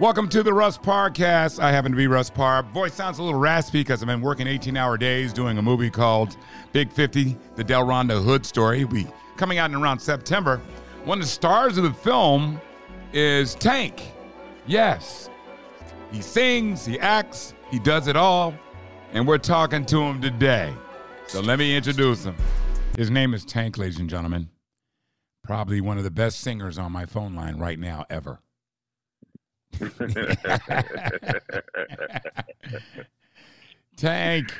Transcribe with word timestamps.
Welcome 0.00 0.28
to 0.28 0.44
the 0.44 0.54
Russ 0.54 0.78
Parcast. 0.78 1.58
I 1.58 1.72
happen 1.72 1.90
to 1.90 1.96
be 1.96 2.06
Russ 2.06 2.30
Parr. 2.30 2.62
Voice 2.62 2.94
sounds 2.94 3.18
a 3.18 3.22
little 3.24 3.40
raspy 3.40 3.80
because 3.80 4.00
I've 4.00 4.06
been 4.06 4.20
working 4.20 4.46
18 4.46 4.76
hour 4.76 4.96
days 4.96 5.32
doing 5.32 5.58
a 5.58 5.62
movie 5.62 5.90
called 5.90 6.36
Big 6.70 6.92
50, 6.92 7.36
the 7.56 7.64
DelRhonda 7.64 8.22
Hood 8.22 8.46
story. 8.46 8.84
We 8.84 9.08
coming 9.36 9.58
out 9.58 9.70
in 9.70 9.76
around 9.76 9.98
September. 9.98 10.60
One 11.04 11.18
of 11.18 11.24
the 11.24 11.30
stars 11.30 11.78
of 11.78 11.82
the 11.82 11.92
film 11.92 12.60
is 13.12 13.56
Tank. 13.56 14.12
Yes. 14.68 15.30
He 16.12 16.22
sings, 16.22 16.86
he 16.86 17.00
acts, 17.00 17.54
he 17.68 17.80
does 17.80 18.06
it 18.06 18.14
all, 18.14 18.54
and 19.14 19.26
we're 19.26 19.38
talking 19.38 19.84
to 19.86 20.00
him 20.00 20.20
today. 20.22 20.72
So 21.26 21.40
let 21.40 21.58
me 21.58 21.76
introduce 21.76 22.22
him. 22.22 22.36
His 22.96 23.10
name 23.10 23.34
is 23.34 23.44
Tank, 23.44 23.76
ladies 23.76 23.98
and 23.98 24.08
gentlemen. 24.08 24.48
Probably 25.42 25.80
one 25.80 25.98
of 25.98 26.04
the 26.04 26.12
best 26.12 26.38
singers 26.38 26.78
on 26.78 26.92
my 26.92 27.04
phone 27.04 27.34
line 27.34 27.58
right 27.58 27.80
now 27.80 28.04
ever. 28.08 28.38
Tank, 33.96 34.52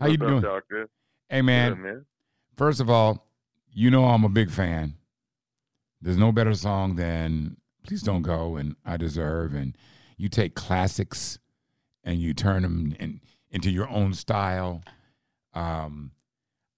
how 0.00 0.06
you 0.06 0.14
up, 0.14 0.20
doing? 0.20 0.40
doctor? 0.40 0.88
Hey 1.28 1.42
man, 1.42 1.82
man. 1.82 2.04
first 2.56 2.80
of 2.80 2.88
all, 2.90 3.26
you 3.72 3.90
know 3.90 4.04
I'm 4.06 4.24
a 4.24 4.28
big 4.28 4.50
fan. 4.50 4.94
There's 6.00 6.16
no 6.16 6.32
better 6.32 6.54
song 6.54 6.96
than 6.96 7.56
"Please 7.86 8.02
Don't 8.02 8.22
Go" 8.22 8.56
and 8.56 8.76
"I 8.84 8.96
Deserve," 8.96 9.54
and 9.54 9.76
you 10.16 10.28
take 10.28 10.54
classics 10.54 11.38
and 12.04 12.20
you 12.20 12.34
turn 12.34 12.62
them 12.62 12.96
in, 12.98 13.20
into 13.50 13.70
your 13.70 13.88
own 13.88 14.14
style. 14.14 14.82
Um, 15.54 16.12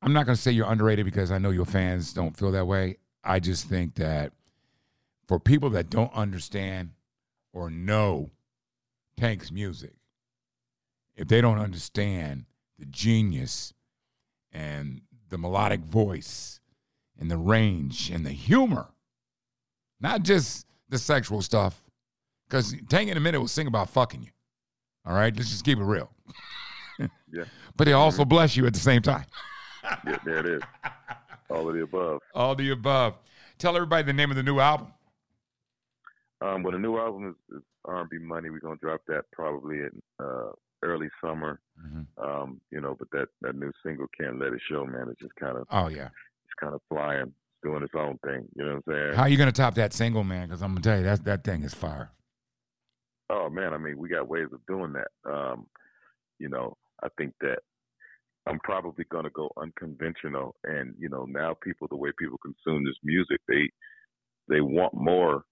I'm 0.02 0.12
not 0.12 0.26
going 0.26 0.36
to 0.36 0.42
say 0.42 0.50
you're 0.50 0.70
underrated 0.70 1.04
because 1.06 1.30
I 1.30 1.38
know 1.38 1.50
your 1.50 1.64
fans 1.64 2.12
don't 2.12 2.36
feel 2.36 2.52
that 2.52 2.66
way. 2.66 2.98
I 3.22 3.40
just 3.40 3.66
think 3.68 3.94
that 3.94 4.32
for 5.26 5.40
people 5.40 5.70
that 5.70 5.88
don't 5.88 6.12
understand 6.12 6.90
or 7.54 7.70
know 7.70 8.30
Tank's 9.16 9.50
music, 9.50 9.94
if 11.16 11.28
they 11.28 11.40
don't 11.40 11.58
understand 11.58 12.44
the 12.78 12.84
genius 12.84 13.72
and 14.52 15.00
the 15.30 15.38
melodic 15.38 15.80
voice 15.80 16.60
and 17.18 17.30
the 17.30 17.38
range 17.38 18.10
and 18.10 18.26
the 18.26 18.30
humor, 18.30 18.88
not 20.00 20.24
just 20.24 20.66
the 20.88 20.98
sexual 20.98 21.40
stuff, 21.40 21.80
because 22.48 22.74
Tank 22.88 23.08
in 23.08 23.16
a 23.16 23.20
minute 23.20 23.40
will 23.40 23.48
sing 23.48 23.68
about 23.68 23.88
fucking 23.88 24.22
you. 24.22 24.30
All 25.06 25.14
right, 25.14 25.34
let's 25.34 25.50
just 25.50 25.64
keep 25.64 25.78
it 25.78 25.84
real. 25.84 26.10
Yeah. 26.98 27.06
But 27.76 27.86
they 27.86 27.92
also 27.92 28.24
bless 28.24 28.56
you 28.56 28.66
at 28.66 28.72
the 28.72 28.78
same 28.78 29.02
time. 29.02 29.24
yeah, 30.06 30.18
there 30.24 30.38
it 30.38 30.46
is. 30.46 30.62
All 31.50 31.68
of 31.68 31.74
the 31.74 31.82
above. 31.82 32.20
All 32.32 32.54
the 32.54 32.70
above. 32.70 33.14
Tell 33.58 33.74
everybody 33.74 34.04
the 34.04 34.12
name 34.12 34.30
of 34.30 34.36
the 34.36 34.44
new 34.44 34.60
album. 34.60 34.92
Um, 36.44 36.62
but 36.62 36.72
the 36.72 36.78
new 36.78 36.98
album 36.98 37.28
is, 37.28 37.56
is 37.56 37.62
R&B 37.86 38.18
Money. 38.18 38.50
We're 38.50 38.58
gonna 38.58 38.76
drop 38.76 39.00
that 39.08 39.24
probably 39.32 39.76
in 39.78 40.02
uh, 40.20 40.50
early 40.82 41.08
summer. 41.22 41.60
Um, 42.18 42.60
you 42.70 42.80
know, 42.80 42.94
but 42.98 43.10
that 43.12 43.28
that 43.40 43.56
new 43.56 43.72
single 43.84 44.06
"Can't 44.18 44.38
Let 44.38 44.52
It 44.52 44.60
Show," 44.70 44.84
man, 44.84 45.08
it's 45.10 45.20
just 45.20 45.34
kind 45.36 45.56
of 45.56 45.66
Oh 45.70 45.88
yeah. 45.88 46.08
it's 46.44 46.54
kind 46.60 46.74
of 46.74 46.82
flying, 46.88 47.28
it's 47.28 47.62
doing 47.62 47.82
its 47.82 47.94
own 47.96 48.18
thing. 48.24 48.46
You 48.54 48.64
know 48.64 48.80
what 48.84 48.94
I'm 48.94 49.08
saying? 49.08 49.14
How 49.14 49.26
you 49.26 49.38
gonna 49.38 49.52
top 49.52 49.74
that 49.76 49.92
single, 49.92 50.24
man? 50.24 50.48
Because 50.48 50.62
I'm 50.62 50.70
gonna 50.70 50.82
tell 50.82 50.98
you 50.98 51.04
that 51.04 51.24
that 51.24 51.44
thing 51.44 51.62
is 51.62 51.72
fire. 51.72 52.10
Oh 53.30 53.48
man, 53.48 53.72
I 53.72 53.78
mean, 53.78 53.96
we 53.98 54.08
got 54.10 54.28
ways 54.28 54.48
of 54.52 54.60
doing 54.66 54.92
that. 54.92 55.08
Um, 55.30 55.66
you 56.38 56.50
know, 56.50 56.76
I 57.02 57.08
think 57.16 57.32
that 57.40 57.60
I'm 58.46 58.58
probably 58.60 59.06
gonna 59.10 59.30
go 59.30 59.50
unconventional, 59.56 60.56
and 60.64 60.94
you 60.98 61.08
know, 61.08 61.24
now 61.24 61.56
people, 61.62 61.88
the 61.88 61.96
way 61.96 62.10
people 62.18 62.38
consume 62.38 62.84
this 62.84 62.98
music, 63.02 63.40
they 63.48 63.70
they 64.48 64.60
want 64.60 64.92
more 64.92 65.44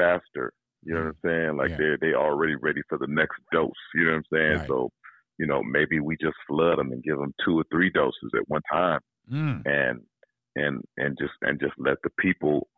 faster. 0.00 0.52
You 0.82 0.94
know 0.94 1.00
what 1.00 1.08
I'm 1.08 1.16
saying? 1.24 1.56
Like 1.56 1.70
Yeah. 1.70 1.76
they're 1.78 1.98
they 2.00 2.14
already 2.14 2.54
ready 2.56 2.80
for 2.88 2.96
the 2.98 3.06
next 3.08 3.38
dose. 3.52 3.70
You 3.94 4.04
know 4.06 4.10
what 4.12 4.16
I'm 4.16 4.24
saying? 4.32 4.58
Right. 4.60 4.68
So, 4.68 4.90
you 5.38 5.46
know, 5.46 5.62
maybe 5.62 6.00
we 6.00 6.16
just 6.20 6.36
flood 6.48 6.78
them 6.78 6.92
and 6.92 7.02
give 7.02 7.18
them 7.18 7.34
two 7.44 7.58
or 7.58 7.64
three 7.70 7.90
doses 7.90 8.30
at 8.34 8.48
one 8.48 8.62
time, 8.72 9.00
Mm. 9.30 9.62
and 9.66 10.00
and 10.56 10.82
and 10.96 11.16
just 11.20 11.34
and 11.42 11.60
just 11.60 11.74
let 11.78 11.98
the 12.02 12.10
people 12.18 12.68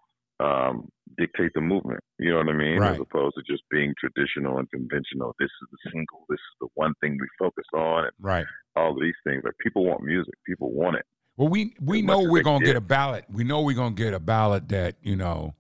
um, 0.41 0.89
dictate 1.17 1.53
the 1.55 1.61
movement. 1.61 2.01
You 2.19 2.31
know 2.33 2.39
what 2.39 2.49
I 2.49 2.53
mean? 2.53 2.79
Right. 2.81 2.95
As 2.95 3.01
opposed 3.01 3.37
to 3.37 3.43
just 3.51 3.63
being 3.71 3.95
traditional 3.99 4.59
and 4.59 4.69
conventional. 4.71 5.35
This 5.39 5.51
is 5.63 5.69
the 5.71 5.91
single. 5.93 6.25
This 6.29 6.41
is 6.41 6.57
the 6.63 6.69
one 6.75 6.95
thing 7.01 7.17
we 7.21 7.29
focus 7.39 7.65
on, 7.75 8.11
Right. 8.19 8.47
all 8.75 8.91
of 8.93 9.01
these 9.01 9.15
things. 9.25 9.43
Like 9.45 9.57
people 9.59 9.85
want 9.85 10.03
music. 10.03 10.35
People 10.45 10.73
want 10.73 10.97
it. 10.97 11.07
Well, 11.37 11.49
we 11.49 11.75
we 11.81 12.03
know 12.03 12.29
we're 12.29 12.43
gonna 12.43 12.59
get 12.59 12.73
get. 12.75 12.77
a 12.77 12.81
ballad. 12.81 13.25
We 13.33 13.45
know 13.45 13.63
we're 13.63 13.77
gonna 13.77 13.95
get 13.95 14.13
a 14.15 14.21
ballad 14.21 14.69
that 14.71 14.97
you 15.03 15.15
know, 15.17 15.55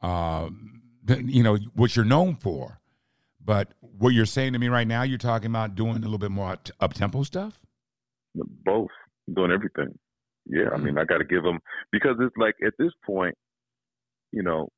um, 0.00 0.81
you 1.08 1.42
know 1.42 1.56
what 1.74 1.96
you're 1.96 2.04
known 2.04 2.36
for. 2.36 2.80
But 3.44 3.74
what 3.80 4.10
you're 4.10 4.26
saying 4.26 4.52
to 4.52 4.58
me 4.58 4.68
right 4.68 4.86
now, 4.86 5.02
you're 5.02 5.18
talking 5.18 5.50
about 5.50 5.74
doing 5.74 5.96
a 5.96 6.00
little 6.00 6.18
bit 6.18 6.30
more 6.30 6.56
up 6.80 6.94
tempo 6.94 7.22
stuff. 7.24 7.58
Both 8.34 8.90
doing 9.32 9.50
everything. 9.50 9.98
Yeah, 10.46 10.70
I 10.74 10.78
Hmm. 10.78 10.84
mean, 10.84 10.98
I 10.98 11.04
got 11.04 11.18
to 11.18 11.24
give 11.24 11.42
them 11.42 11.58
because 11.90 12.16
it's 12.20 12.36
like 12.36 12.54
at 12.64 12.74
this 12.78 12.92
point, 13.04 13.34
you 14.32 14.42
know, 14.42 14.68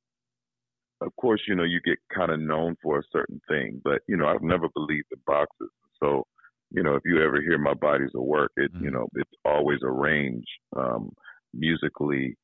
of 1.01 1.15
course, 1.17 1.43
you 1.47 1.55
know, 1.55 1.65
you 1.65 1.81
get 1.85 1.99
kind 2.15 2.31
of 2.33 2.41
known 2.41 2.77
for 2.83 2.99
a 2.99 3.03
certain 3.12 3.41
thing, 3.49 3.81
but 3.85 4.01
you 4.09 4.17
know, 4.17 4.27
I've 4.27 4.43
never 4.43 4.69
believed 4.75 5.06
in 5.12 5.21
boxes. 5.27 5.71
So, 6.03 6.25
you 6.71 6.83
know, 6.83 6.95
if 6.95 7.03
you 7.05 7.23
ever 7.23 7.41
hear 7.41 7.59
my 7.59 7.75
bodies 7.75 8.11
of 8.15 8.23
work, 8.23 8.53
it 8.56 8.71
you 8.79 8.91
Mhm. 8.91 8.91
know, 8.91 9.09
it's 9.15 9.31
always 9.45 9.81
arranged 9.83 10.49
um, 10.77 11.11
musically 11.53 12.37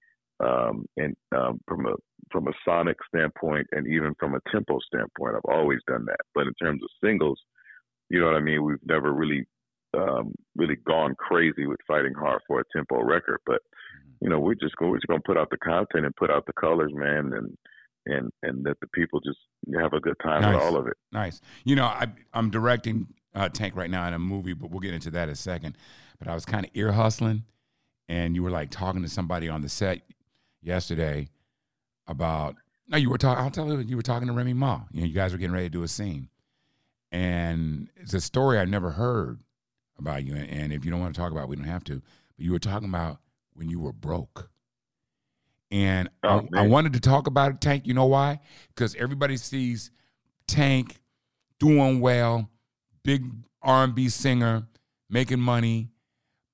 um, 0.43 0.87
and 0.97 1.17
um, 1.37 1.61
from 1.67 1.87
a 1.87 1.95
from 2.33 2.49
a 2.49 2.53
sonic 2.65 2.97
standpoint 3.09 3.67
and 3.73 3.87
even 3.87 4.15
from 4.19 4.35
a 4.35 4.41
tempo 4.53 4.79
standpoint. 4.87 5.35
I've 5.37 5.53
always 5.53 5.81
done 5.87 6.05
that. 6.07 6.21
But 6.35 6.47
in 6.47 6.55
terms 6.55 6.81
of 6.83 6.89
singles, 7.05 7.41
you 8.09 8.21
know 8.21 8.27
what 8.27 8.37
I 8.37 8.41
mean. 8.41 8.63
We've 8.63 8.77
never 8.85 9.13
really 9.13 9.45
um, 9.95 10.33
really 10.57 10.77
gone 10.87 11.15
crazy 11.17 11.67
with 11.67 11.81
fighting 11.87 12.15
hard 12.15 12.41
for 12.47 12.61
a 12.61 12.65
tempo 12.73 13.03
record, 13.03 13.39
but 13.47 13.61
you 14.21 14.29
know, 14.29 14.39
we're 14.39 14.55
just 14.55 14.77
going, 14.77 14.91
we're 14.91 14.99
just 14.99 15.07
going 15.07 15.21
to 15.21 15.27
put 15.27 15.39
out 15.39 15.49
the 15.51 15.57
content 15.59 16.05
and 16.05 16.15
put 16.17 16.31
out 16.31 16.47
the 16.47 16.53
colors, 16.53 16.93
man, 16.95 17.33
and 17.33 17.57
and 18.07 18.31
and 18.43 18.65
let 18.65 18.79
the 18.81 18.87
people 18.89 19.21
just 19.21 19.39
have 19.79 19.93
a 19.93 20.01
good 20.01 20.17
time 20.23 20.43
Nice. 20.43 20.55
with 20.55 20.63
all 20.63 20.77
of 20.77 20.87
it. 20.87 20.97
Nice. 21.13 21.41
You 21.65 21.77
know, 21.77 21.85
I, 21.85 22.07
I'm 22.33 22.51
directing 22.51 23.09
uh, 23.35 23.49
Tank 23.49 23.77
right 23.77 23.91
now 23.91 24.07
in 24.07 24.15
a 24.15 24.19
movie, 24.19 24.53
but 24.53 24.71
we'll 24.71 24.81
get 24.81 24.95
into 24.95 25.11
that 25.13 25.25
in 25.25 25.31
a 25.31 25.37
second. 25.37 25.77
But 26.19 26.29
I 26.29 26.35
was 26.35 26.45
kind 26.45 26.65
of 26.65 26.71
ear 26.75 26.93
hustling, 26.93 27.45
and 28.09 28.35
you 28.35 28.43
were 28.43 28.51
like 28.51 28.71
talking 28.71 29.03
to 29.03 29.09
somebody 29.09 29.49
on 29.49 29.63
the 29.63 29.69
set 29.69 30.03
yesterday 30.63 31.29
about. 32.07 32.57
No, 32.89 32.97
you 32.97 33.09
were 33.11 33.19
talking. 33.19 33.43
I'll 33.43 33.51
tell 33.51 33.69
you, 33.69 33.79
you 33.79 33.97
were 33.97 34.03
talking 34.03 34.27
to 34.29 34.35
Remy 34.35 34.55
Ma. 34.55 34.81
You 34.91 35.03
know, 35.03 35.07
you 35.07 35.15
guys 35.15 35.33
were 35.33 35.39
getting 35.39 35.55
ready 35.55 35.67
to 35.67 35.71
do 35.71 35.83
a 35.85 35.89
scene, 35.89 36.29
and 37.13 37.89
it's 37.97 38.15
a 38.15 38.21
story 38.21 38.59
I've 38.59 38.69
never 38.69 38.91
heard 38.91 39.41
about 39.99 40.25
you. 40.25 40.35
And, 40.35 40.49
and 40.51 40.73
if 40.73 40.85
you 40.85 40.91
don't 40.91 41.01
want 41.01 41.15
to 41.15 41.21
talk 41.21 41.31
about, 41.31 41.45
it, 41.45 41.49
we 41.51 41.57
don't 41.57 41.67
have 41.67 41.85
to. 41.85 42.03
But 42.37 42.45
you 42.45 42.53
were 42.53 42.59
talking 42.59 42.89
about 42.89 43.19
when 43.55 43.69
you 43.69 43.79
were 43.79 43.93
broke. 43.93 44.51
And 45.71 46.11
Oh, 46.25 46.49
I, 46.53 46.65
I 46.65 46.67
wanted 46.67 46.95
to 46.95 47.01
talk 47.01 47.29
about 47.29 47.53
it, 47.53 47.61
Tank. 47.61 47.87
You 47.87 47.95
know 47.95 48.07
why? 48.07 48.41
Because 48.75 48.97
everybody 48.97 49.37
sees 49.37 49.93
Tank 50.49 51.01
doing 51.61 52.01
well, 52.01 52.51
big 53.05 53.25
R&B 53.63 54.09
singer, 54.09 54.67
making 55.09 55.39
money. 55.41 55.91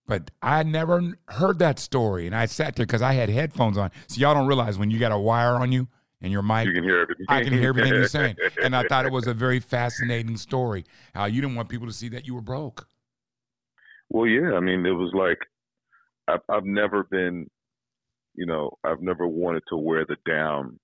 But 0.06 0.30
I 0.40 0.62
never 0.62 1.18
heard 1.28 1.58
that 1.58 1.78
story, 1.78 2.26
and 2.26 2.34
I 2.34 2.46
sat 2.46 2.76
there 2.76 2.86
because 2.86 3.02
I 3.02 3.12
had 3.14 3.28
headphones 3.28 3.76
on. 3.76 3.90
So 4.06 4.20
y'all 4.20 4.34
don't 4.34 4.46
realize 4.46 4.78
when 4.78 4.90
you 4.90 4.98
got 4.98 5.10
a 5.12 5.18
wire 5.18 5.54
on 5.54 5.72
you 5.72 5.88
and 6.22 6.32
your 6.32 6.42
mic, 6.42 6.66
You 6.68 6.74
can 6.74 6.84
hear 6.84 7.00
everything. 7.00 7.26
I 7.28 7.42
can 7.42 7.52
hear 7.52 7.68
everything 7.70 7.94
you're 7.94 8.04
saying. 8.04 8.36
And 8.62 8.74
I 8.76 8.84
thought 8.84 9.04
it 9.04 9.12
was 9.12 9.26
a 9.26 9.34
very 9.34 9.60
fascinating 9.60 10.36
story. 10.36 10.84
How 11.14 11.24
you 11.26 11.40
didn't 11.40 11.56
want 11.56 11.68
people 11.68 11.86
to 11.88 11.92
see 11.92 12.08
that 12.10 12.26
you 12.26 12.34
were 12.34 12.40
broke. 12.40 12.86
Well, 14.08 14.26
yeah. 14.26 14.52
I 14.54 14.60
mean, 14.60 14.86
it 14.86 14.90
was 14.92 15.12
like 15.12 15.38
I've 16.28 16.40
I've 16.48 16.64
never 16.64 17.04
been, 17.04 17.48
you 18.34 18.46
know, 18.46 18.70
I've 18.84 19.00
never 19.00 19.26
wanted 19.26 19.64
to 19.68 19.76
wear 19.76 20.04
the 20.06 20.16
down 20.28 20.78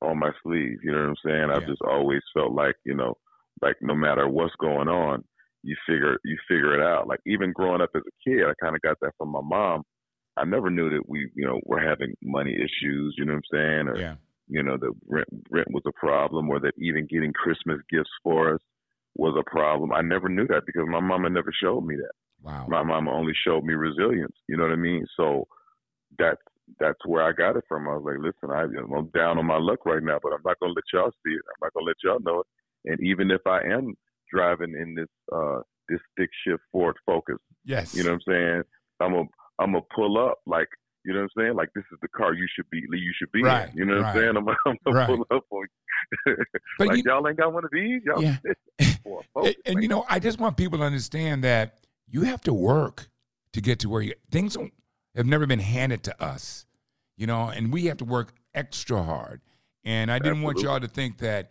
on 0.00 0.18
my 0.18 0.30
sleeve. 0.42 0.78
You 0.82 0.92
know 0.92 0.98
what 0.98 1.08
I'm 1.10 1.16
saying? 1.24 1.50
I've 1.50 1.62
Yeah. 1.62 1.68
just 1.68 1.82
always 1.82 2.22
felt 2.34 2.52
like, 2.52 2.76
you 2.84 2.94
know, 2.94 3.16
like 3.60 3.76
no 3.80 3.94
matter 3.94 4.28
what's 4.28 4.54
going 4.56 4.88
on, 4.88 5.24
you 5.62 5.76
figure 5.86 6.18
you 6.24 6.36
figure 6.48 6.74
it 6.74 6.82
out. 6.84 7.06
Like 7.06 7.20
even 7.26 7.52
growing 7.52 7.80
up 7.80 7.90
as 7.94 8.02
a 8.02 8.28
kid, 8.30 8.44
I 8.44 8.52
kind 8.62 8.74
of 8.74 8.82
got 8.82 8.98
that 9.00 9.12
from 9.18 9.28
my 9.30 9.40
mom. 9.42 9.82
I 10.36 10.44
never 10.44 10.70
knew 10.70 10.90
that 10.90 11.08
we, 11.08 11.30
you 11.34 11.46
know, 11.46 11.60
were 11.66 11.80
having 11.80 12.14
money 12.22 12.54
issues. 12.54 13.14
You 13.18 13.24
know 13.26 13.34
what 13.34 13.44
I'm 13.52 13.58
saying? 13.58 13.88
Or 13.88 13.98
Yeah. 13.98 14.16
you 14.48 14.62
know, 14.62 14.76
that 14.76 14.92
rent, 15.08 15.28
rent 15.50 15.68
was 15.70 15.82
a 15.86 15.92
problem 15.92 16.48
or 16.50 16.58
that 16.60 16.72
even 16.78 17.06
getting 17.06 17.32
Christmas 17.32 17.78
gifts 17.90 18.10
for 18.22 18.54
us 18.54 18.60
was 19.16 19.36
a 19.38 19.48
problem. 19.50 19.92
I 19.92 20.00
never 20.00 20.28
knew 20.28 20.46
that 20.48 20.62
because 20.66 20.86
my 20.88 21.00
mama 21.00 21.28
never 21.28 21.52
showed 21.62 21.82
me 21.84 21.96
that. 21.96 22.12
Wow. 22.42 22.66
My 22.68 22.82
mama 22.82 23.12
only 23.12 23.34
showed 23.46 23.64
me 23.64 23.74
resilience. 23.74 24.34
You 24.48 24.56
know 24.56 24.64
what 24.64 24.72
I 24.72 24.76
mean? 24.76 25.06
So 25.16 25.46
that's 26.18 26.40
that's 26.80 26.98
where 27.06 27.22
I 27.22 27.32
got 27.32 27.56
it 27.56 27.64
from. 27.68 27.88
I 27.88 27.96
was 27.96 28.04
like, 28.04 28.18
listen, 28.18 28.50
I, 28.54 28.62
I'm 28.62 29.08
down 29.08 29.38
on 29.38 29.46
my 29.46 29.58
luck 29.58 29.84
right 29.84 30.02
now, 30.02 30.18
but 30.22 30.32
I'm 30.32 30.40
not 30.44 30.58
gonna 30.60 30.72
let 30.72 30.84
y'all 30.92 31.10
see 31.24 31.32
it. 31.32 31.42
I'm 31.48 31.60
not 31.66 31.74
gonna 31.74 31.86
let 31.86 31.96
y'all 32.02 32.20
know 32.20 32.40
it. 32.40 32.46
And 32.84 33.00
even 33.06 33.30
if 33.30 33.40
I 33.46 33.60
am 33.62 33.94
driving 34.32 34.74
in 34.74 34.94
this 34.94 35.08
uh 35.34 35.60
this 35.88 36.00
stick 36.12 36.30
shift 36.46 36.62
Ford 36.70 36.96
Focus, 37.06 37.38
yes. 37.64 37.94
you 37.94 38.04
know 38.04 38.10
what 38.10 38.22
I'm 38.28 38.32
saying? 38.32 38.62
I'm 39.00 39.14
a 39.14 39.22
I'm 39.58 39.72
gonna 39.72 39.80
pull 39.94 40.18
up 40.18 40.38
like 40.46 40.68
you 41.04 41.12
know 41.12 41.20
what 41.20 41.30
I'm 41.36 41.42
saying? 41.44 41.56
Like 41.56 41.70
this 41.74 41.84
is 41.92 41.98
the 42.00 42.08
car 42.08 42.34
you 42.34 42.46
should 42.54 42.68
be 42.70 42.78
you 42.78 43.12
should 43.18 43.32
be 43.32 43.42
right, 43.42 43.70
in. 43.70 43.76
You 43.76 43.84
know 43.86 43.96
what 43.96 44.02
right, 44.02 44.16
I'm 44.16 44.16
saying? 44.16 44.36
I'm, 44.36 44.48
I'm 44.66 44.76
gonna 44.84 44.98
right. 44.98 45.06
pull 45.06 45.26
up 45.30 45.44
on 45.50 45.62
you. 45.62 45.66
But 46.78 46.88
like 46.88 46.96
you, 46.98 47.02
y'all 47.06 47.26
ain't 47.28 47.38
got 47.38 47.52
one 47.52 47.64
of 47.64 47.70
these. 47.72 48.02
Y'all 48.04 48.22
Yeah. 48.22 48.36
And, 49.04 49.26
Focus, 49.34 49.54
and 49.66 49.82
you 49.82 49.88
know, 49.88 50.04
I 50.08 50.18
just 50.18 50.38
want 50.38 50.56
people 50.56 50.78
to 50.78 50.84
understand 50.84 51.42
that 51.44 51.80
you 52.06 52.22
have 52.22 52.40
to 52.42 52.52
work 52.52 53.08
to 53.52 53.60
get 53.60 53.78
to 53.80 53.88
where 53.88 54.02
you 54.02 54.14
things 54.30 54.54
don't, 54.54 54.72
have 55.14 55.26
never 55.26 55.46
been 55.46 55.58
handed 55.58 56.02
to 56.04 56.22
us, 56.22 56.66
you 57.16 57.26
know, 57.26 57.48
and 57.48 57.72
we 57.72 57.86
have 57.86 57.98
to 57.98 58.04
work 58.04 58.32
extra 58.54 59.02
hard. 59.02 59.40
And 59.84 60.10
I 60.10 60.18
didn't 60.18 60.42
want 60.42 60.60
y'all 60.60 60.80
to 60.80 60.88
think 60.88 61.18
that 61.18 61.50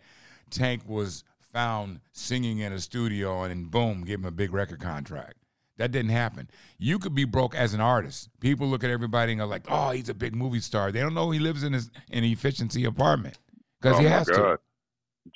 Tank 0.50 0.82
was 0.86 1.24
found 1.52 2.00
singing 2.12 2.58
in 2.58 2.72
a 2.72 2.80
studio 2.80 3.42
and 3.42 3.70
boom, 3.70 4.04
give 4.04 4.20
him 4.20 4.26
a 4.26 4.30
big 4.30 4.52
record 4.52 4.80
contract. 4.80 5.34
That 5.78 5.90
didn't 5.90 6.10
happen. 6.10 6.48
You 6.78 6.98
could 6.98 7.14
be 7.14 7.24
broke 7.24 7.54
as 7.54 7.74
an 7.74 7.80
artist. 7.80 8.28
People 8.40 8.68
look 8.68 8.84
at 8.84 8.90
everybody 8.90 9.32
and 9.32 9.40
go 9.40 9.46
like, 9.46 9.64
"Oh, 9.68 9.90
he's 9.90 10.08
a 10.08 10.14
big 10.14 10.34
movie 10.34 10.60
star." 10.60 10.92
They 10.92 11.00
don't 11.00 11.14
know 11.14 11.30
he 11.30 11.38
lives 11.38 11.62
in 11.62 11.72
his 11.72 11.90
an 12.10 12.24
efficiency 12.24 12.84
apartment 12.84 13.38
because 13.80 13.96
oh 13.96 14.00
he 14.00 14.06
has 14.06 14.28
God. 14.28 14.36
to. 14.36 14.58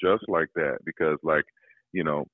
Just 0.00 0.28
like 0.28 0.48
that, 0.54 0.78
because 0.84 1.18
like 1.22 1.44
you 1.92 2.04
know, 2.04 2.26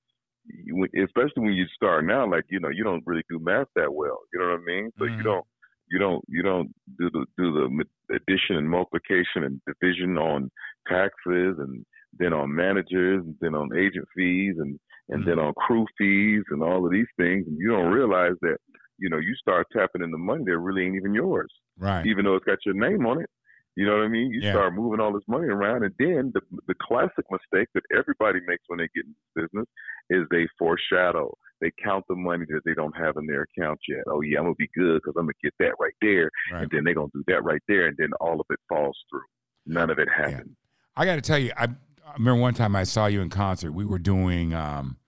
especially 1.02 1.42
when 1.44 1.52
you 1.52 1.66
start 1.76 2.04
now, 2.04 2.28
like 2.28 2.44
you 2.50 2.60
know, 2.60 2.70
you 2.70 2.82
don't 2.82 3.02
really 3.06 3.24
do 3.30 3.38
math 3.38 3.68
that 3.76 3.92
well. 3.94 4.20
You 4.32 4.40
know 4.40 4.50
what 4.50 4.60
I 4.60 4.64
mean? 4.64 4.90
So 4.98 5.04
Mhm. 5.04 5.16
you 5.18 5.22
don't, 5.22 5.46
you 5.90 5.98
don't, 5.98 6.24
you 6.28 6.42
don't 6.42 6.74
do 6.98 7.10
the 7.10 7.26
do 7.36 7.52
the 7.52 8.14
addition 8.14 8.56
and 8.56 8.68
multiplication 8.68 9.44
and 9.44 9.60
division 9.66 10.18
on 10.18 10.50
taxes, 10.88 11.58
and 11.58 11.84
then 12.18 12.32
on 12.32 12.54
managers, 12.54 13.22
and 13.24 13.34
then 13.40 13.54
on 13.54 13.76
agent 13.76 14.06
fees, 14.16 14.54
and 14.58 14.78
and 15.08 15.26
then 15.26 15.36
mm-hmm. 15.36 15.46
on 15.48 15.54
crew 15.54 15.86
fees, 15.98 16.44
and 16.50 16.62
all 16.62 16.84
of 16.86 16.92
these 16.92 17.06
things, 17.16 17.46
and 17.46 17.58
you 17.58 17.70
don't 17.70 17.92
realize 17.92 18.34
that 18.42 18.56
you 18.98 19.08
know 19.10 19.18
you 19.18 19.34
start 19.34 19.66
tapping 19.72 20.02
into 20.02 20.18
money 20.18 20.44
that 20.46 20.58
really 20.58 20.84
ain't 20.84 20.96
even 20.96 21.14
yours 21.14 21.50
Right. 21.78 22.06
even 22.06 22.24
though 22.24 22.36
it's 22.36 22.44
got 22.44 22.58
your 22.64 22.74
name 22.74 23.06
on 23.06 23.20
it. 23.20 23.28
You 23.74 23.86
know 23.86 23.96
what 23.96 24.04
I 24.04 24.08
mean? 24.08 24.30
You 24.30 24.40
Yeah. 24.42 24.52
start 24.52 24.74
moving 24.74 25.00
all 25.00 25.12
this 25.12 25.26
money 25.26 25.48
around, 25.48 25.82
and 25.84 25.94
then 25.98 26.30
the 26.34 26.40
the 26.66 26.74
classic 26.80 27.24
mistake 27.30 27.68
that 27.74 27.82
everybody 27.96 28.40
makes 28.46 28.64
when 28.68 28.78
they 28.78 28.88
get 28.94 29.06
into 29.06 29.18
business 29.48 29.66
is 30.10 30.26
they 30.30 30.46
foreshadow. 30.58 31.32
They 31.60 31.70
count 31.82 32.04
the 32.08 32.16
money 32.16 32.44
that 32.50 32.62
they 32.64 32.74
don't 32.74 32.96
have 32.96 33.16
in 33.16 33.26
their 33.26 33.42
account 33.42 33.80
yet. 33.88 34.04
Oh 34.06 34.20
yeah, 34.20 34.38
I'm 34.38 34.44
gonna 34.44 34.54
be 34.56 34.68
good 34.76 35.00
because 35.02 35.14
I'm 35.16 35.24
gonna 35.24 35.32
get 35.42 35.54
that 35.58 35.74
right 35.80 35.94
there, 36.02 36.30
Right. 36.52 36.62
and 36.62 36.70
then 36.70 36.84
they're 36.84 36.94
gonna 36.94 37.08
do 37.14 37.24
that 37.28 37.44
right 37.44 37.62
there, 37.66 37.86
and 37.86 37.96
then 37.96 38.12
all 38.20 38.38
of 38.40 38.46
it 38.50 38.58
falls 38.68 38.98
through. 39.10 39.22
None 39.66 39.90
of 39.90 39.98
it 39.98 40.08
happened. 40.08 40.54
I 40.96 41.06
got 41.06 41.14
to 41.14 41.22
tell 41.22 41.38
you, 41.38 41.52
I, 41.56 41.68
I 42.12 42.16
remember 42.18 42.40
one 42.42 42.54
time 42.54 42.76
I 42.76 42.84
saw 42.84 43.06
you 43.06 43.22
in 43.22 43.30
concert. 43.30 43.72
We 43.72 43.84
were 43.86 43.98
doing, 43.98 44.52
um, 44.52 44.98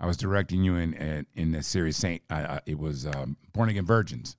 I 0.00 0.06
was 0.06 0.16
directing 0.16 0.64
you 0.64 0.76
in 0.76 0.94
in, 0.94 1.26
in 1.34 1.52
the 1.52 1.62
series 1.62 1.96
Saint. 1.96 2.22
Uh, 2.30 2.34
uh, 2.34 2.58
it 2.66 2.78
was 2.78 3.06
um, 3.06 3.36
Born 3.52 3.68
Again 3.68 3.84
Virgins 3.84 4.36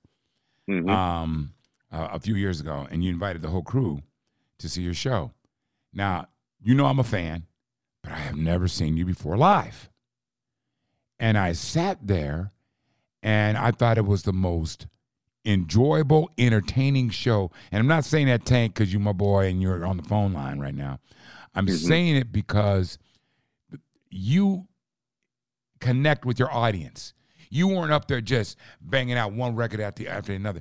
Mhm. 0.68 0.90
um, 0.90 1.54
uh, 1.92 2.08
a 2.12 2.18
few 2.20 2.34
years 2.34 2.60
ago, 2.60 2.86
and 2.90 3.04
you 3.04 3.10
invited 3.10 3.40
the 3.42 3.48
whole 3.48 3.62
crew 3.62 4.02
to 4.58 4.68
see 4.68 4.82
your 4.82 4.94
show. 4.94 5.32
Now 5.92 6.26
you 6.60 6.74
know 6.74 6.86
I'm 6.86 6.98
a 6.98 7.04
fan, 7.04 7.46
but 8.02 8.12
I 8.12 8.16
have 8.16 8.36
never 8.36 8.66
seen 8.68 8.96
you 8.96 9.04
before 9.06 9.36
live. 9.36 9.88
And 11.20 11.38
I 11.38 11.52
sat 11.52 11.98
there, 12.06 12.52
and 13.22 13.56
I 13.56 13.70
thought 13.70 13.96
it 13.98 14.06
was 14.06 14.24
the 14.24 14.32
most 14.32 14.86
enjoyable, 15.44 16.30
entertaining 16.38 17.10
show. 17.10 17.50
And 17.72 17.80
I'm 17.80 17.86
not 17.86 18.04
saying 18.04 18.26
that 18.26 18.44
Tank 18.44 18.74
because 18.74 18.92
you're 18.92 19.00
my 19.00 19.12
boy 19.12 19.46
and 19.46 19.62
you're 19.62 19.84
on 19.84 19.96
the 19.96 20.02
phone 20.02 20.32
line 20.32 20.58
right 20.58 20.74
now. 20.74 21.00
I'm 21.54 21.66
Mhm. 21.66 21.76
saying 21.76 22.16
it 22.16 22.32
because 22.32 22.98
you 24.10 24.68
connect 25.80 26.24
with 26.24 26.38
your 26.38 26.52
audience. 26.52 27.14
You 27.50 27.68
weren't 27.68 27.92
up 27.92 28.08
there 28.08 28.20
just 28.20 28.56
banging 28.80 29.16
out 29.16 29.32
one 29.32 29.56
record 29.56 29.80
after 29.80 30.08
after 30.08 30.32
another. 30.32 30.60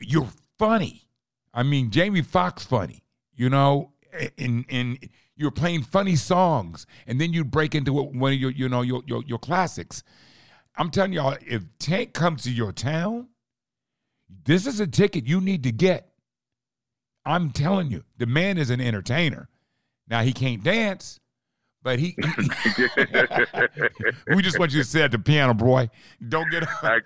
You're 0.00 0.28
funny. 0.58 1.08
I 1.54 1.62
mean, 1.62 1.90
Jamie 1.90 2.22
Foxx 2.22 2.64
funny. 2.64 3.04
You 3.34 3.48
know, 3.48 3.92
and 4.36 4.66
and 4.68 5.08
you're 5.34 5.50
playing 5.50 5.82
funny 5.82 6.16
songs, 6.16 6.86
and 7.06 7.18
then 7.18 7.32
you 7.32 7.42
break 7.44 7.74
into 7.74 7.92
one 7.94 8.32
of 8.34 8.38
your 8.38 8.50
you 8.50 8.68
know 8.68 8.82
your 8.82 9.02
your, 9.06 9.22
your 9.24 9.38
classics. 9.38 10.02
I'm 10.76 10.90
telling 10.90 11.12
y'all, 11.14 11.36
if 11.46 11.62
Tank 11.78 12.12
comes 12.12 12.42
to 12.42 12.50
your 12.50 12.72
town, 12.72 13.28
this 14.44 14.66
is 14.66 14.80
a 14.80 14.86
ticket 14.86 15.26
you 15.26 15.40
need 15.40 15.62
to 15.64 15.72
get. 15.72 16.08
I'm 17.24 17.50
telling 17.50 17.90
you, 17.90 18.04
the 18.18 18.26
man 18.26 18.58
is 18.58 18.70
an 18.70 18.80
entertainer. 18.80 19.48
Now 20.08 20.22
he 20.22 20.32
can't 20.32 20.62
dance, 20.62 21.20
but 21.82 21.98
he. 21.98 22.16
we 24.34 24.42
just 24.42 24.58
want 24.58 24.72
you 24.72 24.82
to 24.82 24.88
sit 24.88 25.02
at 25.02 25.12
the 25.12 25.18
piano, 25.18 25.54
boy. 25.54 25.90
Don't 26.28 26.50
get 26.50 26.66
I 26.82 26.98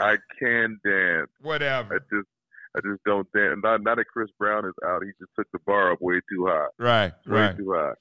I 0.00 0.16
can 0.38 0.80
dance. 0.84 1.28
Whatever. 1.40 1.96
I 1.96 1.98
just 2.14 2.28
I 2.76 2.80
just 2.80 3.02
don't 3.04 3.30
dance. 3.32 3.58
Not, 3.62 3.82
not 3.82 3.96
that 3.96 4.06
Chris 4.12 4.30
Brown 4.38 4.64
is 4.64 4.74
out. 4.86 5.02
He 5.02 5.10
just 5.18 5.32
took 5.36 5.50
the 5.52 5.58
bar 5.66 5.92
up 5.92 6.00
way 6.00 6.20
too 6.28 6.46
high. 6.46 6.66
Right, 6.78 7.12
Way 7.26 7.40
right. 7.40 7.56
too 7.56 7.72
high. 7.72 7.94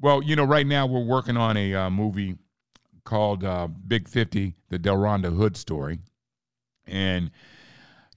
Well, 0.00 0.22
you 0.22 0.36
know, 0.36 0.44
right 0.44 0.66
now 0.66 0.86
we're 0.86 1.04
working 1.04 1.36
on 1.36 1.56
a 1.56 1.74
uh, 1.74 1.90
movie 1.90 2.36
called 3.04 3.44
uh, 3.44 3.66
Big 3.66 4.08
Fifty: 4.08 4.54
The 4.68 4.78
DelRhonda 4.78 5.36
Hood 5.36 5.56
Story, 5.56 6.00
and 6.86 7.30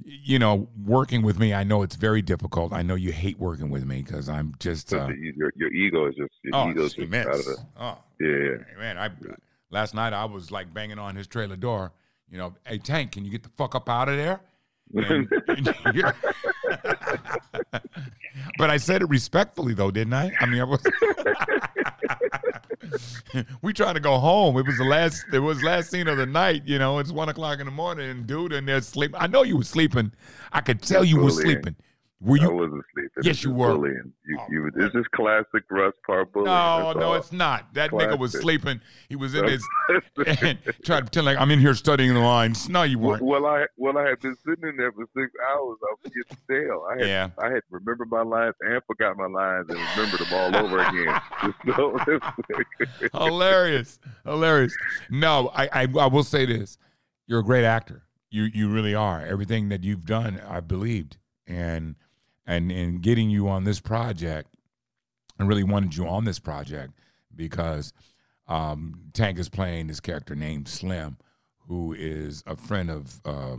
you 0.06 0.40
know, 0.40 0.68
working 0.86 1.22
with 1.22 1.40
me, 1.40 1.54
I 1.54 1.64
know 1.64 1.84
it's 1.84 1.96
very 1.96 2.22
difficult. 2.22 2.74
I 2.74 2.82
know 2.82 2.96
you 2.96 3.12
hate 3.12 3.40
working 3.40 3.70
with 3.70 3.86
me 3.86 4.02
because 4.02 4.30
I'm 4.30 4.54
just. 4.60 4.94
Uh, 4.94 5.08
your 5.10 5.52
your 5.56 5.72
ego 5.74 6.08
is 6.08 6.16
just 6.16 6.32
your 6.44 6.56
oh, 6.56 6.70
ego's 6.70 6.94
just 6.94 7.14
out 7.14 7.28
of 7.36 7.40
it. 7.42 7.58
Oh, 7.80 7.98
Yeah. 8.20 8.58
man, 8.80 8.98
I 8.98 9.10
last 9.70 9.94
night 9.94 10.14
I 10.14 10.26
was 10.26 10.52
like 10.52 10.74
banging 10.74 11.00
on 11.00 11.16
his 11.16 11.28
trailer 11.28 11.56
door. 11.56 11.92
You 12.30 12.38
know, 12.38 12.54
hey 12.66 12.78
Tank, 12.80 13.12
can 13.12 13.26
you 13.26 13.32
get 13.32 13.44
the 13.44 13.50
fuck 13.50 13.76
up 13.76 13.88
out 13.90 14.10
of 14.10 14.18
there? 14.18 14.40
And- 14.96 15.28
and 15.48 15.74
but 18.58 18.70
I 18.70 18.78
said 18.78 19.02
it 19.02 19.10
respectfully, 19.10 19.74
though, 19.74 19.92
didn't 19.92 20.14
I? 20.14 20.32
I 20.40 20.46
mean, 20.46 20.62
I 20.62 20.64
was. 20.66 20.84
we 23.62 23.74
trying 23.74 23.96
to 23.96 24.00
go 24.00 24.18
home. 24.20 24.58
It 24.58 24.66
was 24.66 24.78
the 24.78 24.84
last. 24.84 25.26
It 25.32 25.40
was 25.40 25.64
last 25.64 25.92
scene 25.92 26.08
of 26.08 26.18
the 26.18 26.26
night. 26.26 26.64
You 26.66 26.80
know, 26.80 27.00
it's 27.00 27.12
one 27.12 27.30
o'clock 27.30 27.60
in 27.60 27.66
the 27.66 27.72
morning, 27.72 28.10
and 28.10 28.28
dude 28.28 28.54
in 28.54 28.66
there 28.66 28.82
sleeping. 28.82 29.20
I 29.20 29.28
know 29.28 29.44
you 29.44 29.58
were 29.58 29.64
sleeping. 29.64 30.12
I 30.52 30.62
could 30.62 30.82
tell 30.82 31.04
you 31.04 31.20
were 31.20 31.32
sleeping. 31.32 31.76
Were 32.24 32.38
I 32.40 32.44
you? 32.44 32.52
wasn't 32.54 32.84
sleeping. 32.94 33.24
Yes, 33.24 33.44
you 33.44 33.52
were. 33.52 33.74
Bullying. 33.74 34.14
You, 34.26 34.38
Oh, 34.40 34.46
you, 34.50 34.72
it's 34.76 34.94
just 34.94 35.12
classic 35.12 35.64
Russ 35.70 35.94
Parr 36.06 36.26
bullying. 36.26 36.46
No, 36.46 36.86
That's 36.86 36.98
no, 37.00 37.06
all. 37.08 37.14
it's 37.16 37.32
not. 37.32 37.74
That 37.74 37.92
nigga 37.92 38.18
was 38.18 38.32
sleeping. 38.32 38.80
He 39.10 39.16
was 39.16 39.36
in 39.36 39.46
his 39.48 39.64
and 40.26 40.58
tried 40.86 41.00
to 41.00 41.04
pretend 41.04 41.26
like 41.26 41.38
I'm 41.38 41.52
in 41.52 41.60
here 41.60 41.74
studying 41.76 42.14
the 42.14 42.20
lines. 42.22 42.70
No, 42.70 42.84
you 42.84 42.98
weren't. 42.98 43.22
well, 43.24 43.46
I 43.46 43.66
well, 43.78 43.98
I 43.98 44.08
had 44.10 44.20
been 44.22 44.36
sitting 44.46 44.70
in 44.70 44.78
there 44.78 44.92
for 44.94 45.06
six 45.16 45.32
hours. 45.52 45.78
I 45.84 45.94
was 46.02 46.12
getting 46.14 46.38
stale. 46.46 46.86
I 46.90 46.98
had 47.00 47.08
Yeah. 47.08 47.30
I 47.38 47.50
had 47.52 47.62
remembered 47.70 48.10
my 48.10 48.22
lines 48.24 48.56
and 48.62 48.82
forgot 48.88 49.18
my 49.18 49.28
lines 49.28 49.66
and 49.70 49.78
remembered 49.98 50.20
them 50.22 50.34
all 50.34 50.56
over 50.66 50.80
again. 50.80 51.22
So, 51.76 51.98
hilarious, 53.14 54.00
hilarious. 54.26 54.76
No, 55.10 55.50
I, 55.54 55.70
I 55.74 55.88
I 56.00 56.08
will 56.08 56.24
say 56.24 56.46
this: 56.46 56.78
you're 57.28 57.40
a 57.40 57.44
great 57.44 57.66
actor. 57.66 58.04
You 58.30 58.44
you 58.44 58.70
really 58.70 58.96
are. 58.96 59.26
Everything 59.26 59.70
that 59.70 59.84
you've 59.84 60.06
done, 60.06 60.42
I 60.48 60.60
believed, 60.60 61.18
and 61.48 61.96
and 62.46 62.72
in 62.72 63.00
getting 63.00 63.30
you 63.30 63.48
on 63.48 63.64
this 63.64 63.80
project, 63.80 64.50
I 65.40 65.44
really 65.44 65.64
wanted 65.64 65.96
you 65.96 66.08
on 66.08 66.26
this 66.26 66.40
project 66.40 66.94
because 67.36 67.94
um, 68.48 69.10
Tank 69.14 69.40
is 69.40 69.50
playing 69.50 69.88
this 69.88 70.00
character 70.00 70.36
named 70.36 70.68
Slim, 70.68 71.18
who 71.68 71.94
is 71.94 72.44
a 72.46 72.56
friend 72.56 72.90
of 72.90 73.22
uh, 73.26 73.56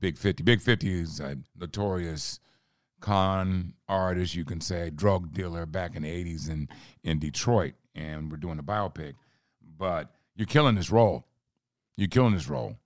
Big 0.00 0.18
Fifty. 0.18 0.42
Big 0.42 0.60
Fifty 0.60 1.00
is 1.00 1.20
a 1.20 1.38
notorious 1.58 2.40
con 3.04 3.74
artist, 3.86 4.34
you 4.34 4.46
can 4.46 4.62
say, 4.62 4.88
drug 4.88 5.34
dealer 5.34 5.66
back 5.66 5.94
in 5.94 6.04
the 6.04 6.08
80s 6.08 6.48
in, 6.48 6.70
in 7.02 7.18
Detroit. 7.18 7.74
And 7.94 8.30
we're 8.30 8.38
doing 8.38 8.58
a 8.58 8.62
biopic. 8.62 9.12
But 9.76 10.10
you're 10.34 10.46
killing 10.46 10.74
this 10.74 10.90
role. 10.90 11.26
You're 11.98 12.08
killing 12.08 12.32
this 12.32 12.48
role. 12.48 12.78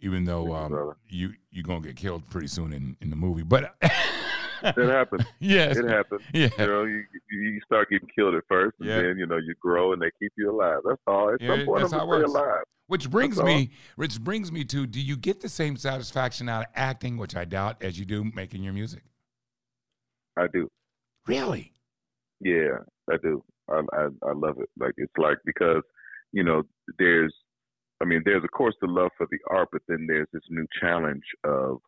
Even 0.00 0.24
though 0.24 0.52
um, 0.52 0.94
you, 1.08 1.34
you're 1.52 1.62
going 1.62 1.80
to 1.80 1.88
get 1.88 1.96
killed 1.96 2.28
pretty 2.28 2.48
soon 2.48 2.72
in, 2.72 2.96
in 3.00 3.08
the 3.08 3.16
movie. 3.16 3.44
But 3.44 3.76
it 4.76 4.88
happens. 4.88 5.24
yes. 5.40 5.76
It 5.76 5.88
happens. 5.88 6.22
Yeah. 6.32 6.48
You 6.58 6.66
know, 6.66 6.84
you 6.84 7.04
you 7.30 7.60
start 7.64 7.90
getting 7.90 8.08
killed 8.16 8.34
at 8.34 8.44
first, 8.48 8.76
and 8.80 8.88
Yeah. 8.88 9.02
then 9.02 9.18
you 9.18 9.26
know 9.26 9.36
you 9.36 9.54
grow 9.60 9.92
and 9.92 10.00
they 10.02 10.10
keep 10.20 10.32
you 10.36 10.50
alive. 10.50 10.80
That's 10.84 11.00
all. 11.06 11.30
At 11.34 11.40
Yeah, 11.40 11.56
some 11.56 11.66
point, 11.66 11.84
I'm 11.84 11.90
gonna 11.90 12.26
stay 12.28 12.32
alive. 12.32 12.62
Which 12.88 13.10
brings 13.10 13.36
That's 13.36 13.48
all. 13.48 13.54
me, 13.56 13.70
which 13.96 14.20
brings 14.20 14.52
me 14.52 14.62
to, 14.66 14.86
do 14.86 15.00
you 15.00 15.16
get 15.16 15.40
the 15.40 15.48
same 15.48 15.76
satisfaction 15.76 16.48
out 16.48 16.60
of 16.66 16.66
acting, 16.76 17.16
which 17.16 17.34
I 17.34 17.44
doubt, 17.44 17.82
as 17.82 17.98
you 17.98 18.04
do 18.04 18.22
making 18.32 18.62
your 18.62 18.72
music? 18.72 19.02
I 20.38 20.46
do. 20.52 20.68
Really? 21.26 21.72
Yeah, 22.40 22.78
I 23.10 23.16
do. 23.22 23.42
I, 23.68 23.80
I 23.92 24.04
I 24.28 24.32
love 24.34 24.58
it. 24.60 24.68
Like 24.78 24.92
it's 24.98 25.12
like 25.18 25.38
because 25.44 25.82
you 26.32 26.44
know 26.44 26.62
there's, 26.98 27.34
I 28.00 28.04
mean, 28.04 28.22
there's 28.24 28.44
of 28.44 28.50
course 28.52 28.74
the 28.80 28.86
love 28.86 29.10
for 29.18 29.26
the 29.30 29.38
art, 29.50 29.68
but 29.72 29.82
then 29.88 30.06
there's 30.08 30.28
this 30.32 30.42
new 30.50 30.66
challenge 30.80 31.24
of 31.44 31.78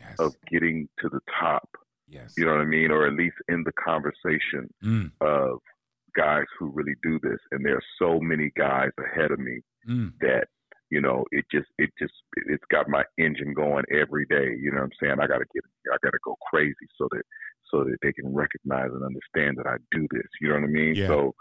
Yes. 0.00 0.14
of 0.20 0.34
getting 0.48 0.88
to 1.00 1.08
the 1.08 1.18
top. 1.40 1.68
Yes. 2.08 2.34
You 2.36 2.46
know 2.46 2.52
what 2.52 2.60
I 2.60 2.64
mean, 2.66 2.90
or 2.90 3.06
at 3.06 3.14
least 3.14 3.36
in 3.48 3.64
the 3.64 3.72
conversation 3.72 4.68
Mm, 4.84 5.10
of 5.20 5.60
guys 6.16 6.44
who 6.58 6.70
really 6.70 6.94
do 7.02 7.18
this. 7.22 7.38
And 7.52 7.64
there 7.64 7.76
are 7.76 7.82
so 7.98 8.20
many 8.20 8.50
guys 8.56 8.90
ahead 8.98 9.30
of 9.30 9.38
me 9.38 9.60
mm. 9.88 10.12
that 10.20 10.48
you 10.90 11.00
know 11.00 11.24
it 11.30 11.44
just 11.52 11.68
it 11.78 11.90
just 11.98 12.12
it's 12.34 12.64
got 12.70 12.88
my 12.88 13.04
engine 13.18 13.54
going 13.54 13.84
every 13.92 14.26
day. 14.26 14.56
You 14.60 14.70
know 14.70 14.78
what 14.78 14.84
i'm 14.84 14.90
saying? 15.00 15.16
I 15.20 15.26
gotta 15.26 15.44
get 15.54 15.64
i 15.92 15.96
gotta 16.02 16.18
go 16.24 16.34
crazy 16.50 16.74
so 16.96 17.08
that 17.12 17.22
so 17.70 17.84
that 17.84 17.96
they 18.02 18.12
can 18.12 18.34
recognize 18.34 18.90
and 18.92 19.04
understand 19.04 19.58
that 19.58 19.66
i 19.66 19.76
do 19.90 20.06
this. 20.10 20.26
You 20.40 20.48
know 20.48 20.54
what 20.54 20.64
i 20.64 20.68
mean? 20.68 20.94
Yeah. 20.94 21.08
so 21.08 21.34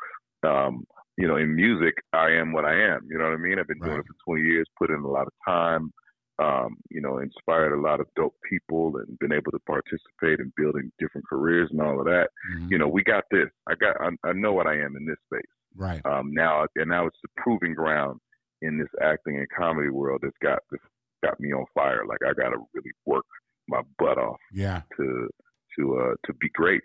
um 0.44 0.86
you 1.18 1.28
know 1.28 1.38
in 1.38 1.56
music 1.56 1.94
i 2.14 2.30
am 2.30 2.52
what 2.52 2.66
i 2.66 2.74
am. 2.74 3.08
You 3.10 3.18
know 3.18 3.26
what 3.26 3.34
i 3.34 3.38
mean? 3.38 3.58
I've 3.60 3.68
been 3.68 3.80
doing 3.80 4.00
it 4.00 4.06
for 4.06 4.36
20 4.36 4.42
years 4.42 4.68
put 4.78 4.92
in 4.92 5.00
a 5.00 5.08
lot 5.08 5.28
of 5.28 5.34
time 5.48 5.94
um 6.40 6.78
you 6.92 7.02
know 7.02 7.18
inspired 7.20 7.74
a 7.74 7.82
lot 7.82 8.00
of 8.00 8.08
dope 8.16 8.36
people 8.48 8.94
and 8.98 9.18
been 9.20 9.34
able 9.34 9.52
to 9.52 9.60
participate 9.60 10.40
in 10.40 10.52
building 10.56 10.92
different 11.00 11.26
careers 11.28 11.68
and 11.72 11.82
all 11.82 12.00
of 12.00 12.06
that 12.06 12.30
Mhm. 12.54 12.70
you 12.72 12.78
know 12.78 12.88
we 12.88 13.04
got 13.04 13.24
this 13.32 13.50
i 13.68 13.74
got 13.76 13.96
i, 14.00 14.10
I 14.24 14.34
know 14.34 14.54
what 14.54 14.68
i 14.68 14.74
am 14.76 14.96
in 14.96 15.06
this 15.06 15.18
space 15.32 15.50
Right. 15.76 16.04
um, 16.06 16.32
now 16.34 16.66
and 16.76 16.90
now 16.90 17.06
it's 17.08 17.18
the 17.24 17.30
proving 17.38 17.74
ground 17.74 18.20
in 18.62 18.78
this 18.80 18.88
acting 19.02 19.38
and 19.38 19.48
comedy 19.56 19.90
world 19.90 20.22
that's 20.24 20.38
got 20.42 20.60
this 20.72 20.80
got 21.24 21.40
me 21.40 21.52
on 21.52 21.66
fire. 21.74 22.04
Like 22.08 22.20
I 22.24 22.34
got 22.34 22.50
to 22.50 22.58
really 22.74 22.92
work 23.06 23.26
my 23.68 23.82
butt 24.00 24.18
off 24.20 24.38
Yeah. 24.52 24.82
to 24.98 25.30
to 25.78 25.98
uh, 26.00 26.16
to 26.26 26.34
be 26.36 26.50
great 26.54 26.82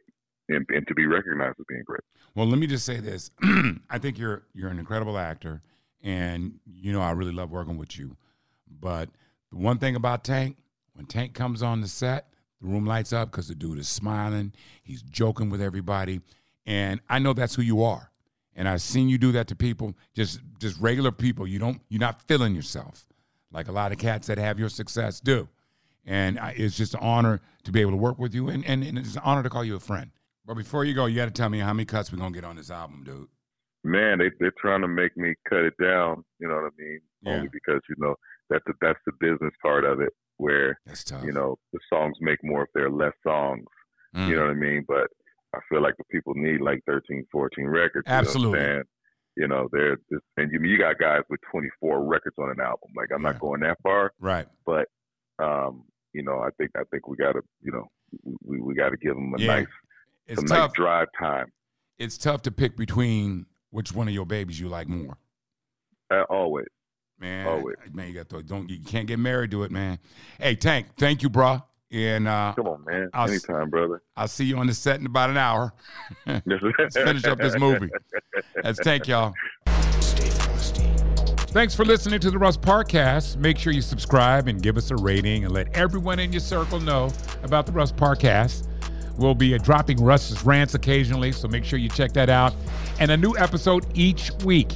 and, 0.50 0.66
and 0.70 0.86
to 0.88 0.94
be 0.94 1.06
recognized 1.06 1.56
as 1.60 1.64
being 1.68 1.82
great. 1.86 2.02
Well, 2.34 2.46
let 2.46 2.58
me 2.58 2.66
just 2.66 2.84
say 2.84 3.00
this. 3.00 3.30
I 3.90 3.98
think 3.98 4.18
you're 4.18 4.42
you're 4.52 4.68
an 4.70 4.78
incredible 4.78 5.16
actor, 5.18 5.62
and 6.02 6.58
you 6.66 6.92
know 6.92 7.00
I 7.00 7.12
really 7.12 7.32
love 7.32 7.50
working 7.50 7.78
with 7.78 7.98
you. 7.98 8.16
But 8.80 9.08
the 9.52 9.58
one 9.58 9.78
thing 9.78 9.94
about 9.94 10.24
Tank, 10.24 10.56
when 10.94 11.06
Tank 11.06 11.34
comes 11.34 11.62
on 11.62 11.82
the 11.82 11.88
set, 11.88 12.28
the 12.60 12.68
room 12.68 12.86
lights 12.86 13.12
up 13.12 13.30
because 13.30 13.48
the 13.48 13.54
dude 13.54 13.78
is 13.78 13.88
smiling, 13.88 14.52
he's 14.82 15.02
joking 15.02 15.50
with 15.50 15.60
everybody, 15.60 16.20
and 16.66 17.00
I 17.08 17.18
know 17.18 17.32
that's 17.32 17.54
who 17.54 17.62
you 17.62 17.82
are. 17.82 18.10
And 18.54 18.68
I've 18.68 18.82
seen 18.82 19.08
you 19.08 19.18
do 19.18 19.32
that 19.32 19.48
to 19.48 19.56
people, 19.56 19.94
just 20.14 20.40
just 20.58 20.78
regular 20.80 21.10
people. 21.10 21.46
You 21.46 21.58
don't 21.58 21.80
you're 21.88 22.00
not 22.00 22.22
feeling 22.22 22.54
yourself 22.54 23.06
like 23.50 23.68
a 23.68 23.72
lot 23.72 23.92
of 23.92 23.98
cats 23.98 24.26
that 24.26 24.38
have 24.38 24.58
your 24.58 24.68
success 24.68 25.20
do. 25.20 25.48
And 26.04 26.38
I, 26.38 26.54
it's 26.56 26.76
just 26.76 26.94
an 26.94 27.00
honor 27.00 27.40
to 27.64 27.72
be 27.72 27.80
able 27.80 27.92
to 27.92 27.96
work 27.96 28.18
with 28.18 28.34
you, 28.34 28.48
and, 28.48 28.64
and, 28.66 28.82
and 28.82 28.98
it's 28.98 29.14
an 29.14 29.22
honor 29.24 29.42
to 29.42 29.50
call 29.50 29.64
you 29.64 29.76
a 29.76 29.80
friend. 29.80 30.10
But 30.44 30.54
before 30.54 30.84
you 30.84 30.94
go, 30.94 31.06
you 31.06 31.16
got 31.16 31.26
to 31.26 31.30
tell 31.30 31.48
me 31.48 31.60
how 31.60 31.72
many 31.72 31.84
cuts 31.84 32.10
we're 32.12 32.18
gonna 32.18 32.34
get 32.34 32.44
on 32.44 32.56
this 32.56 32.70
album, 32.70 33.04
dude. 33.04 33.28
Man, 33.84 34.18
they 34.18 34.30
they're 34.38 34.52
trying 34.60 34.82
to 34.82 34.88
make 34.88 35.16
me 35.16 35.34
cut 35.48 35.60
it 35.60 35.74
down. 35.80 36.24
You 36.38 36.48
know 36.48 36.54
what 36.54 36.64
I 36.64 36.82
mean? 36.82 37.00
Yeah. 37.22 37.34
Only 37.34 37.48
because 37.48 37.80
you 37.88 37.94
know 37.98 38.16
that's 38.50 38.64
the 38.66 38.74
that's 38.80 38.98
the 39.06 39.12
business 39.20 39.52
part 39.62 39.84
of 39.84 40.00
it, 40.00 40.10
where 40.36 40.78
That's 40.86 41.04
tough. 41.04 41.24
you 41.24 41.32
know 41.32 41.56
the 41.72 41.78
songs 41.92 42.16
make 42.20 42.38
more 42.42 42.62
if 42.64 42.68
there 42.74 42.86
are 42.86 42.90
less 42.90 43.12
songs. 43.26 43.64
Mm. 44.16 44.28
You 44.28 44.36
know 44.36 44.42
what 44.42 44.50
I 44.50 44.54
mean? 44.54 44.84
But 44.86 45.06
I 45.54 45.58
feel 45.68 45.82
like 45.82 45.94
the 45.98 46.04
people 46.10 46.34
need 46.34 46.60
like 46.60 46.80
13, 46.86 47.24
14 47.32 47.66
records. 47.66 48.04
you 48.06 48.12
know 48.12 48.18
Absolutely. 48.18 48.82
You 49.34 49.48
know, 49.48 49.66
they're 49.72 49.96
just, 50.12 50.22
and 50.36 50.52
you, 50.52 50.60
you 50.62 50.76
got 50.76 50.98
guys 50.98 51.22
with 51.30 51.40
24 51.50 52.04
records 52.04 52.36
on 52.38 52.50
an 52.50 52.60
album. 52.60 52.90
Like 52.94 53.08
I'm 53.14 53.22
Yeah. 53.22 53.30
not 53.30 53.40
going 53.40 53.60
that 53.60 53.78
far, 53.82 54.12
right. 54.20 54.46
but 54.66 54.86
um, 55.42 55.84
you 56.12 56.22
know, 56.22 56.40
I 56.40 56.50
think 56.58 56.70
I 56.76 56.82
think 56.90 57.08
we 57.08 57.16
got 57.16 57.32
to, 57.32 57.40
you 57.62 57.72
know, 57.72 57.86
we 58.44 58.60
we 58.60 58.74
got 58.74 58.90
to 58.90 58.96
give 58.98 59.14
them 59.14 59.32
a 59.34 59.40
Yeah. 59.40 59.46
nice, 59.46 59.66
It's 60.26 60.38
some 60.38 60.46
tough. 60.46 60.58
nice 60.70 60.72
drive 60.76 61.08
time. 61.18 61.46
It's 61.98 62.18
tough 62.18 62.42
to 62.42 62.50
pick 62.50 62.76
between 62.76 63.46
which 63.70 63.94
one 63.94 64.06
of 64.08 64.12
your 64.12 64.26
babies 64.26 64.60
you 64.60 64.68
like 64.68 64.88
more. 64.88 65.16
Uh, 66.12 66.24
always. 66.28 66.66
Man, 67.22 67.46
Always. 67.46 67.76
man, 67.92 68.08
you 68.08 68.14
got 68.14 68.28
to 68.30 68.42
don't 68.42 68.68
you 68.68 68.80
can't 68.80 69.06
get 69.06 69.20
married 69.20 69.52
to 69.52 69.62
it, 69.62 69.70
man. 69.70 70.00
Hey, 70.40 70.56
Tank, 70.56 70.88
thank 70.98 71.22
you, 71.22 71.30
bro. 71.30 71.62
And 71.92 72.26
uh, 72.26 72.52
Come 72.56 72.66
on, 72.66 72.84
man. 72.84 73.10
I'll 73.14 73.28
Anytime, 73.28 73.70
brother. 73.70 74.02
I'll 74.16 74.26
see 74.26 74.44
you 74.44 74.58
on 74.58 74.66
the 74.66 74.74
set 74.74 74.98
in 74.98 75.06
about 75.06 75.30
an 75.30 75.36
hour. 75.36 75.72
Let's 76.26 76.96
finish 76.96 77.24
up 77.24 77.38
this 77.38 77.56
movie. 77.56 77.90
That's 78.64 78.80
Tank, 78.80 79.06
y'all. 79.06 79.34
Thanks 81.52 81.76
for 81.76 81.84
listening 81.84 82.18
to 82.20 82.30
the 82.32 82.38
Russ 82.38 82.56
Parcast. 82.56 83.36
Make 83.36 83.56
sure 83.56 83.72
you 83.72 83.82
subscribe 83.82 84.48
and 84.48 84.60
give 84.60 84.76
us 84.76 84.90
a 84.90 84.96
rating 84.96 85.44
and 85.44 85.54
let 85.54 85.76
everyone 85.76 86.18
in 86.18 86.32
your 86.32 86.40
circle 86.40 86.80
know 86.80 87.12
about 87.44 87.66
the 87.66 87.72
Russ 87.72 87.92
Parcast. 87.92 88.66
We'll 89.16 89.36
be 89.36 89.54
uh, 89.54 89.58
dropping 89.58 90.02
Russ's 90.02 90.44
rants 90.44 90.74
occasionally, 90.74 91.30
so 91.30 91.46
make 91.46 91.64
sure 91.64 91.78
you 91.78 91.88
check 91.88 92.12
that 92.14 92.30
out. 92.30 92.52
And 92.98 93.12
a 93.12 93.16
new 93.16 93.36
episode 93.36 93.86
each 93.94 94.32
week. 94.44 94.72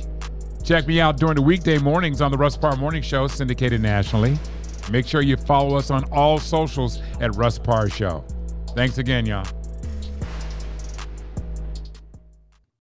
Check 0.66 0.88
me 0.88 1.00
out 1.00 1.16
during 1.16 1.36
the 1.36 1.42
weekday 1.42 1.78
mornings 1.78 2.20
on 2.20 2.32
the 2.32 2.36
Russ 2.36 2.56
Parr 2.56 2.74
Morning 2.74 3.00
Show, 3.00 3.28
syndicated 3.28 3.80
nationally. 3.80 4.36
Make 4.90 5.06
sure 5.06 5.22
you 5.22 5.36
follow 5.36 5.76
us 5.76 5.92
on 5.92 6.02
all 6.10 6.38
socials 6.40 7.00
at 7.20 7.36
Russ 7.36 7.56
Parr 7.56 7.88
Show. 7.88 8.24
Thanks 8.74 8.98
again, 8.98 9.26
y'all. 9.26 9.46